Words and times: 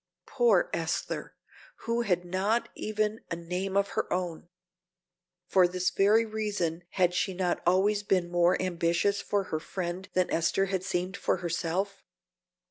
Poor 0.25 0.71
Esther, 0.73 1.35
who 1.81 2.01
had 2.01 2.25
not 2.25 2.69
even 2.73 3.21
a 3.29 3.35
name 3.35 3.77
of 3.77 3.89
her 3.89 4.11
own! 4.11 4.49
For 5.45 5.67
this 5.67 5.91
very 5.91 6.25
reason 6.25 6.85
had 6.93 7.13
she 7.13 7.35
not 7.35 7.61
always 7.67 8.01
been 8.01 8.31
more 8.31 8.59
ambitious 8.59 9.21
for 9.21 9.43
her 9.53 9.59
friend 9.59 10.09
than 10.13 10.31
Esther 10.31 10.65
had 10.65 10.83
seemed 10.83 11.15
for 11.17 11.37
herself? 11.37 12.03